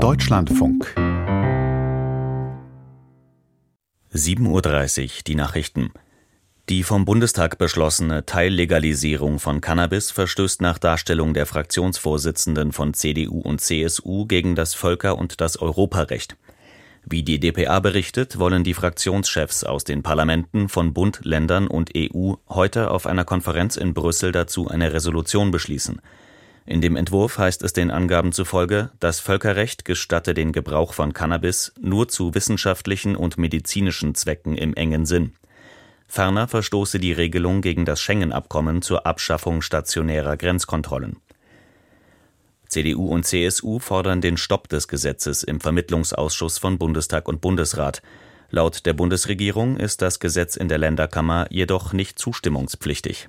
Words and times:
Deutschlandfunk 0.00 0.94
7.30 4.14 5.02
Uhr 5.04 5.10
die 5.26 5.34
Nachrichten. 5.34 5.92
Die 6.70 6.84
vom 6.84 7.04
Bundestag 7.04 7.58
beschlossene 7.58 8.24
Teillegalisierung 8.24 9.38
von 9.38 9.60
Cannabis 9.60 10.10
verstößt 10.10 10.62
nach 10.62 10.78
Darstellung 10.78 11.34
der 11.34 11.44
Fraktionsvorsitzenden 11.44 12.72
von 12.72 12.94
CDU 12.94 13.40
und 13.40 13.60
CSU 13.60 14.24
gegen 14.24 14.54
das 14.54 14.72
Völker- 14.72 15.18
und 15.18 15.42
das 15.42 15.58
Europarecht. 15.58 16.34
Wie 17.04 17.22
die 17.22 17.38
dpa 17.38 17.80
berichtet, 17.80 18.38
wollen 18.38 18.64
die 18.64 18.72
Fraktionschefs 18.72 19.64
aus 19.64 19.84
den 19.84 20.02
Parlamenten 20.02 20.70
von 20.70 20.94
Bund, 20.94 21.20
Ländern 21.24 21.66
und 21.66 21.90
EU 21.94 22.36
heute 22.48 22.90
auf 22.90 23.06
einer 23.06 23.26
Konferenz 23.26 23.76
in 23.76 23.92
Brüssel 23.92 24.32
dazu 24.32 24.66
eine 24.68 24.94
Resolution 24.94 25.50
beschließen. 25.50 26.00
In 26.66 26.80
dem 26.80 26.96
Entwurf 26.96 27.38
heißt 27.38 27.62
es 27.62 27.72
den 27.72 27.90
Angaben 27.90 28.32
zufolge, 28.32 28.90
das 29.00 29.18
Völkerrecht 29.18 29.84
gestatte 29.84 30.34
den 30.34 30.52
Gebrauch 30.52 30.92
von 30.92 31.12
Cannabis 31.12 31.72
nur 31.80 32.08
zu 32.08 32.34
wissenschaftlichen 32.34 33.16
und 33.16 33.38
medizinischen 33.38 34.14
Zwecken 34.14 34.56
im 34.56 34.74
engen 34.74 35.06
Sinn. 35.06 35.32
Ferner 36.06 36.48
verstoße 36.48 36.98
die 36.98 37.12
Regelung 37.12 37.62
gegen 37.62 37.84
das 37.84 38.00
Schengen-Abkommen 38.00 38.82
zur 38.82 39.06
Abschaffung 39.06 39.62
stationärer 39.62 40.36
Grenzkontrollen. 40.36 41.16
CDU 42.68 43.08
und 43.08 43.24
CSU 43.24 43.78
fordern 43.78 44.20
den 44.20 44.36
Stopp 44.36 44.68
des 44.68 44.86
Gesetzes 44.86 45.42
im 45.42 45.60
Vermittlungsausschuss 45.60 46.58
von 46.58 46.78
Bundestag 46.78 47.26
und 47.26 47.40
Bundesrat. 47.40 48.02
Laut 48.50 48.86
der 48.86 48.92
Bundesregierung 48.92 49.76
ist 49.76 50.02
das 50.02 50.20
Gesetz 50.20 50.56
in 50.56 50.68
der 50.68 50.78
Länderkammer 50.78 51.46
jedoch 51.50 51.92
nicht 51.92 52.18
zustimmungspflichtig. 52.18 53.28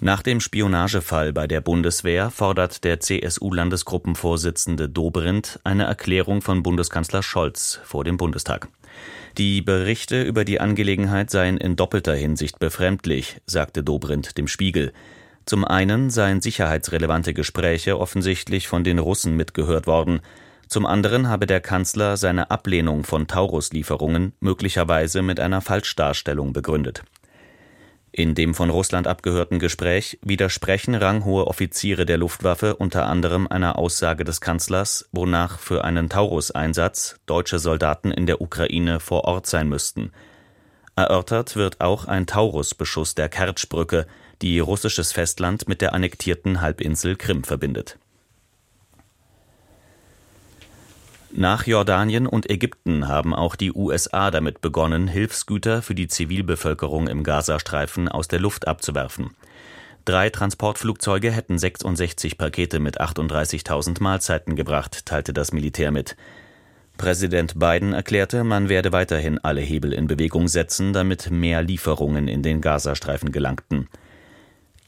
Nach 0.00 0.20
dem 0.20 0.40
Spionagefall 0.40 1.32
bei 1.32 1.46
der 1.46 1.62
Bundeswehr 1.62 2.30
fordert 2.30 2.84
der 2.84 3.00
CSU-Landesgruppenvorsitzende 3.00 4.90
Dobrindt 4.90 5.58
eine 5.64 5.84
Erklärung 5.84 6.42
von 6.42 6.62
Bundeskanzler 6.62 7.22
Scholz 7.22 7.80
vor 7.82 8.04
dem 8.04 8.18
Bundestag. 8.18 8.68
Die 9.38 9.62
Berichte 9.62 10.22
über 10.22 10.44
die 10.44 10.60
Angelegenheit 10.60 11.30
seien 11.30 11.56
in 11.56 11.76
doppelter 11.76 12.14
Hinsicht 12.14 12.58
befremdlich, 12.58 13.40
sagte 13.46 13.82
Dobrindt 13.82 14.36
dem 14.36 14.48
Spiegel. 14.48 14.92
Zum 15.46 15.64
einen 15.64 16.10
seien 16.10 16.42
sicherheitsrelevante 16.42 17.32
Gespräche 17.32 17.98
offensichtlich 17.98 18.68
von 18.68 18.84
den 18.84 18.98
Russen 18.98 19.34
mitgehört 19.34 19.86
worden, 19.86 20.20
zum 20.68 20.84
anderen 20.84 21.28
habe 21.28 21.46
der 21.46 21.60
Kanzler 21.60 22.16
seine 22.16 22.50
Ablehnung 22.50 23.04
von 23.04 23.28
Taurus-Lieferungen 23.28 24.32
möglicherweise 24.40 25.22
mit 25.22 25.38
einer 25.38 25.60
Falschdarstellung 25.60 26.52
begründet. 26.52 27.04
In 28.16 28.34
dem 28.34 28.54
von 28.54 28.70
Russland 28.70 29.06
abgehörten 29.06 29.58
Gespräch 29.58 30.18
widersprechen 30.22 30.94
ranghohe 30.94 31.46
Offiziere 31.48 32.06
der 32.06 32.16
Luftwaffe 32.16 32.74
unter 32.74 33.04
anderem 33.04 33.46
einer 33.46 33.78
Aussage 33.78 34.24
des 34.24 34.40
Kanzlers, 34.40 35.06
wonach 35.12 35.58
für 35.58 35.84
einen 35.84 36.08
Taurus-Einsatz 36.08 37.20
deutsche 37.26 37.58
Soldaten 37.58 38.10
in 38.10 38.24
der 38.24 38.40
Ukraine 38.40 39.00
vor 39.00 39.24
Ort 39.24 39.46
sein 39.46 39.68
müssten. 39.68 40.12
Erörtert 40.96 41.56
wird 41.56 41.82
auch 41.82 42.06
ein 42.06 42.26
Taurus-Beschuss 42.26 43.14
der 43.14 43.28
Kertschbrücke, 43.28 44.06
die 44.40 44.60
russisches 44.60 45.12
Festland 45.12 45.68
mit 45.68 45.82
der 45.82 45.92
annektierten 45.92 46.62
Halbinsel 46.62 47.16
Krim 47.16 47.44
verbindet 47.44 47.98
Nach 51.38 51.66
Jordanien 51.66 52.26
und 52.26 52.48
Ägypten 52.48 53.08
haben 53.08 53.34
auch 53.34 53.56
die 53.56 53.70
USA 53.70 54.30
damit 54.30 54.62
begonnen, 54.62 55.06
Hilfsgüter 55.06 55.82
für 55.82 55.94
die 55.94 56.08
Zivilbevölkerung 56.08 57.08
im 57.08 57.24
Gazastreifen 57.24 58.08
aus 58.08 58.26
der 58.26 58.40
Luft 58.40 58.66
abzuwerfen. 58.66 59.36
Drei 60.06 60.30
Transportflugzeuge 60.30 61.30
hätten 61.30 61.58
66 61.58 62.38
Pakete 62.38 62.80
mit 62.80 63.02
38.000 63.02 64.02
Mahlzeiten 64.02 64.56
gebracht, 64.56 65.04
teilte 65.04 65.34
das 65.34 65.52
Militär 65.52 65.90
mit. 65.90 66.16
Präsident 66.96 67.58
Biden 67.58 67.92
erklärte, 67.92 68.42
man 68.42 68.70
werde 68.70 68.92
weiterhin 68.92 69.38
alle 69.38 69.60
Hebel 69.60 69.92
in 69.92 70.06
Bewegung 70.06 70.48
setzen, 70.48 70.94
damit 70.94 71.30
mehr 71.30 71.62
Lieferungen 71.62 72.28
in 72.28 72.42
den 72.42 72.62
Gazastreifen 72.62 73.30
gelangten. 73.30 73.88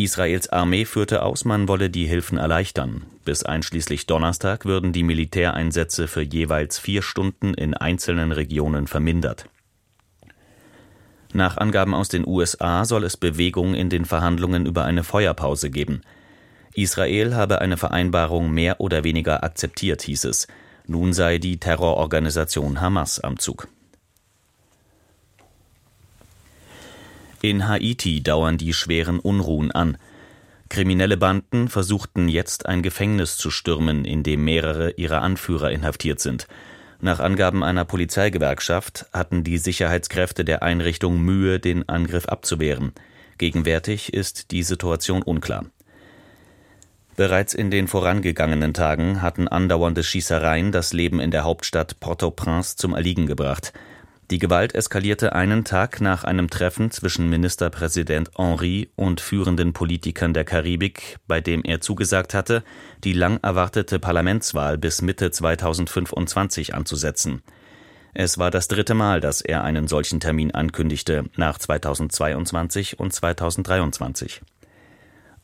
Israels 0.01 0.49
Armee 0.49 0.85
führte 0.85 1.25
aus, 1.25 1.45
man 1.45 1.67
wolle 1.67 1.91
die 1.91 2.07
Hilfen 2.07 2.39
erleichtern. 2.39 3.05
Bis 3.25 3.43
einschließlich 3.43 4.07
Donnerstag 4.07 4.65
würden 4.65 4.93
die 4.93 5.03
Militäreinsätze 5.03 6.07
für 6.07 6.23
jeweils 6.23 6.79
vier 6.79 7.03
Stunden 7.03 7.53
in 7.53 7.75
einzelnen 7.75 8.31
Regionen 8.31 8.87
vermindert. 8.87 9.47
Nach 11.33 11.57
Angaben 11.57 11.95
aus 11.95 12.09
den 12.09 12.25
USA 12.25 12.85
soll 12.85 13.03
es 13.03 13.17
Bewegung 13.17 13.75
in 13.75 13.91
den 13.91 14.05
Verhandlungen 14.05 14.67
über 14.67 14.85
eine 14.85 15.03
Feuerpause 15.03 15.69
geben. 15.69 16.03
Israel 16.75 17.35
habe 17.35 17.61
eine 17.61 17.77
Vereinbarung 17.77 18.53
mehr 18.53 18.81
oder 18.81 19.03
weniger 19.03 19.43
akzeptiert, 19.43 20.03
hieß 20.03 20.27
es. 20.27 20.47
Nun 20.87 21.13
sei 21.13 21.39
die 21.39 21.59
Terrororganisation 21.59 22.81
Hamas 22.81 23.19
am 23.19 23.41
Zug. 23.41 23.67
In 27.41 27.69
Haiti 27.69 28.23
dauern 28.23 28.59
die 28.59 28.73
schweren 28.73 29.21
Unruhen 29.21 29.71
an. 29.71 29.97
Kriminelle 30.69 31.17
Banden 31.17 31.69
versuchten 31.69 32.29
jetzt 32.29 32.67
ein 32.67 32.83
Gefängnis 32.83 33.37
zu 33.37 33.51
stürmen, 33.51 34.05
in 34.05 34.23
dem 34.23 34.45
mehrere 34.45 34.91
ihrer 34.93 35.23
Anführer 35.23 35.71
inhaftiert 35.71 36.21
sind. 36.21 36.49
Nach 37.01 37.21
Angaben 37.21 37.63
einer 37.63 37.85
Polizeigewerkschaft 37.85 39.07
hatten 39.13 39.45
die 39.45 39.59
Sicherheitskräfte 39.59 40.45
der 40.45 40.65
Einrichtung 40.65 41.21
Mühe, 41.21 41.61
den 41.61 41.89
Angriff 41.89 42.27
abzuwehren. 42.27 42.93
Gegenwärtig 43.39 44.13
ist 44.13 44.51
die 44.51 44.65
Situation 44.65 45.23
unklar. 45.23 45.67
Bereits 47.15 47.55
in 47.55 47.71
den 47.71 47.87
vorangegangenen 47.87 48.75
Tagen 48.75 49.23
hatten 49.23 49.47
andauernde 49.47 50.03
Schießereien 50.03 50.73
das 50.73 50.93
Leben 50.93 51.21
in 51.21 51.31
der 51.31 51.45
Hauptstadt 51.45 52.01
Port-au-Prince 52.01 52.77
zum 52.77 52.95
Erliegen 52.95 53.27
gebracht. 53.27 53.73
Die 54.31 54.39
Gewalt 54.39 54.75
eskalierte 54.75 55.33
einen 55.35 55.65
Tag 55.65 56.03
nach 56.03 56.23
einem 56.23 56.51
Treffen 56.51 56.91
zwischen 56.91 57.31
Ministerpräsident 57.31 58.31
Henry 58.37 58.91
und 58.95 59.23
führenden 59.23 59.73
Politikern 59.73 60.35
der 60.35 60.45
Karibik, 60.45 61.17
bei 61.27 61.41
dem 61.41 61.65
er 61.65 61.81
zugesagt 61.81 62.35
hatte, 62.35 62.63
die 63.05 63.15
lang 63.15 63.39
erwartete 63.43 63.99
Parlamentswahl 63.99 64.77
bis 64.77 65.01
Mitte 65.01 65.31
2025 65.31 66.75
anzusetzen. 66.75 67.43
Es 68.13 68.37
war 68.37 68.51
das 68.51 68.69
dritte 68.69 68.93
Mal, 68.93 69.23
dass 69.23 69.41
er 69.41 69.65
einen 69.65 69.89
solchen 69.89 70.21
Termin 70.21 70.51
ankündigte, 70.51 71.25
nach 71.37 71.57
2022 71.57 72.99
und 72.99 73.15
2023. 73.15 74.43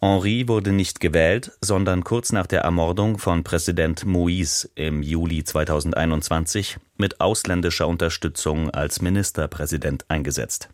Henri 0.05 0.49
wurde 0.49 0.71
nicht 0.71 1.01
gewählt, 1.01 1.53
sondern 1.63 2.05
kurz 2.05 2.31
nach 2.31 2.47
der 2.47 2.61
Ermordung 2.61 3.17
von 3.17 3.43
Präsident 3.43 4.05
Moïse 4.05 4.69
im 4.75 5.03
Juli 5.03 5.45
2021 5.45 6.77
mit 6.99 7.23
ausländischer 7.23 7.89
Unterstützung 7.89 8.69
als 8.69 9.01
Ministerpräsident 9.01 10.05
eingesetzt. 10.09 10.69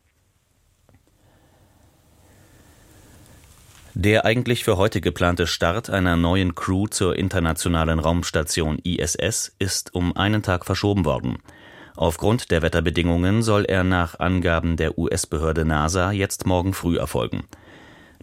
Der 3.95 4.25
eigentlich 4.25 4.65
für 4.65 4.77
heute 4.77 5.01
geplante 5.01 5.47
Start 5.47 5.91
einer 5.91 6.17
neuen 6.17 6.57
Crew 6.57 6.89
zur 6.89 7.15
internationalen 7.17 8.01
Raumstation 8.01 8.81
ISS 8.81 9.55
ist 9.61 9.95
um 9.95 10.17
einen 10.17 10.43
Tag 10.43 10.67
verschoben 10.67 11.05
worden. 11.05 11.39
Aufgrund 11.95 12.51
der 12.51 12.63
Wetterbedingungen 12.63 13.45
soll 13.45 13.65
er 13.65 13.85
nach 13.85 14.19
Angaben 14.19 14.77
der 14.77 14.99
US-Behörde 14.99 15.65
NASA 15.65 16.11
jetzt 16.11 16.47
morgen 16.47 16.75
früh 16.75 16.99
erfolgen. 16.99 17.45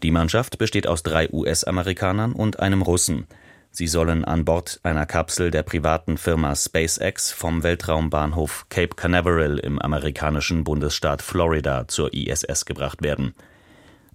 Die 0.04 0.12
Mannschaft 0.12 0.58
besteht 0.60 0.88
aus 0.88 1.02
drei 1.02 1.30
US-Amerikanern 1.32 2.34
und 2.34 2.60
einem 2.60 2.84
Russen. 2.84 3.26
Sie 3.72 3.88
sollen 3.88 4.26
an 4.26 4.46
Bord 4.46 4.80
einer 4.84 5.06
Kapsel 5.06 5.52
der 5.52 5.64
privaten 5.64 6.18
Firma 6.18 6.56
SpaceX 6.56 7.32
vom 7.32 7.64
Weltraumbahnhof 7.64 8.68
Cape 8.70 8.96
Canaveral 8.96 9.58
im 9.60 9.80
amerikanischen 9.80 10.64
Bundesstaat 10.64 11.22
Florida 11.22 11.88
zur 11.88 12.14
ISS 12.14 12.66
gebracht 12.66 13.02
werden. 13.02 13.34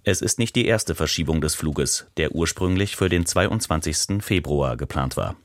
Es 0.05 0.21
ist 0.21 0.39
nicht 0.39 0.55
die 0.55 0.65
erste 0.65 0.95
Verschiebung 0.95 1.39
des 1.39 1.55
Fluges, 1.55 2.07
der 2.17 2.33
ursprünglich 2.33 2.95
für 2.95 3.09
den 3.09 3.25
22. 3.25 4.21
Februar 4.21 4.75
geplant 4.75 5.15
war. 5.15 5.35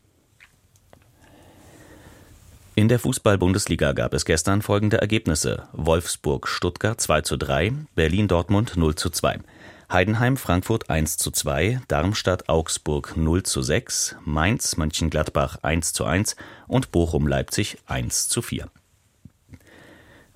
In 2.75 2.89
der 2.89 3.01
Fußball-Bundesliga 3.01 3.93
gab 3.93 4.15
es 4.15 4.25
gestern 4.25 4.63
folgende 4.63 4.99
Ergebnisse: 4.99 5.69
Wolfsburg-Stuttgart 5.73 7.01
2 7.01 7.21
zu 7.23 7.37
3, 7.37 7.73
Berlin-Dortmund 7.97 8.77
0 8.77 8.95
zu 8.95 9.11
2. 9.11 9.41
Heidenheim 9.91 10.37
Frankfurt 10.37 10.91
1 10.91 11.17
zu 11.17 11.31
2, 11.31 11.81
Darmstadt 11.89 12.51
Augsburg 12.51 13.17
0 13.17 13.43
zu 13.45 13.63
6, 13.63 14.17
Mainz 14.23 14.77
Mönchengladbach 14.77 15.61
1 15.63 15.95
zu 15.95 16.05
1 16.05 16.37
und 16.67 16.93
Bochum 16.93 17.27
Leipzig 17.27 17.79
1 17.87 18.29
zu 18.29 18.43
4. 18.43 18.69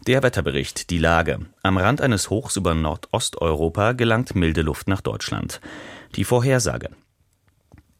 Der 0.06 0.22
Wetterbericht, 0.22 0.88
die 0.88 0.96
Lage. 0.96 1.40
Am 1.62 1.76
Rand 1.76 2.00
eines 2.00 2.30
Hochs 2.30 2.56
über 2.56 2.72
Nordosteuropa 2.72 3.92
gelangt 3.92 4.34
milde 4.34 4.62
Luft 4.62 4.88
nach 4.88 5.02
Deutschland. 5.02 5.60
Die 6.14 6.24
Vorhersage. 6.24 6.88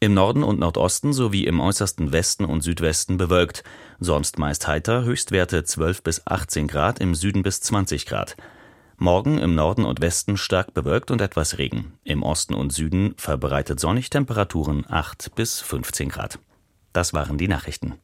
Im 0.00 0.14
Norden 0.14 0.44
und 0.44 0.58
Nordosten 0.58 1.12
sowie 1.12 1.44
im 1.44 1.60
äußersten 1.60 2.12
Westen 2.12 2.46
und 2.46 2.62
Südwesten 2.62 3.18
bewölkt, 3.18 3.62
sonst 4.00 4.38
meist 4.38 4.66
heiter, 4.68 5.04
Höchstwerte 5.04 5.64
12 5.64 6.02
bis 6.02 6.26
18 6.26 6.66
Grad, 6.66 6.98
im 6.98 7.14
Süden 7.14 7.42
bis 7.42 7.60
20 7.60 8.06
Grad. 8.06 8.36
Morgen 9.02 9.38
im 9.38 9.56
Norden 9.56 9.84
und 9.84 10.00
Westen 10.00 10.36
stark 10.36 10.74
bewölkt 10.74 11.10
und 11.10 11.20
etwas 11.20 11.58
Regen. 11.58 11.94
Im 12.04 12.22
Osten 12.22 12.54
und 12.54 12.72
Süden 12.72 13.14
verbreitet 13.16 13.80
sonnig 13.80 14.10
Temperaturen 14.10 14.86
8 14.88 15.34
bis 15.34 15.60
15 15.60 16.08
Grad. 16.08 16.38
Das 16.92 17.12
waren 17.12 17.36
die 17.36 17.48
Nachrichten. 17.48 17.94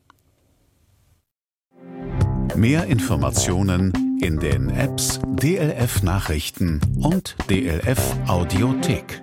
Mehr 2.57 2.87
Informationen 2.87 4.19
in 4.21 4.41
den 4.41 4.71
Apps 4.71 5.21
DLF 5.25 6.03
Nachrichten 6.03 6.81
und 7.01 7.37
DLF 7.49 8.17
Audiothek. 8.27 9.23